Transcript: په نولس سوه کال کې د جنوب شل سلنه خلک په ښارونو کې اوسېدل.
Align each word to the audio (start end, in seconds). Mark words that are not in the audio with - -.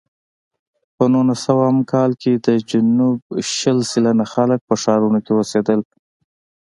په 0.95 1.03
نولس 1.13 1.39
سوه 1.47 1.65
کال 1.91 2.11
کې 2.21 2.33
د 2.45 2.47
جنوب 2.69 3.19
شل 3.57 3.77
سلنه 3.91 4.25
خلک 4.33 4.59
په 4.67 4.75
ښارونو 4.81 5.19
کې 5.25 5.31
اوسېدل. 5.35 5.79